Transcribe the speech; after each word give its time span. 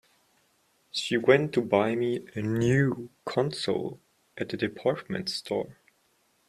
She 0.89 1.15
went 1.15 1.53
to 1.53 1.61
buy 1.61 1.93
me 1.93 2.25
a 2.33 2.41
new 2.41 3.11
console 3.23 3.99
at 4.35 4.49
the 4.49 4.57
department 4.57 5.29
store. 5.29 5.77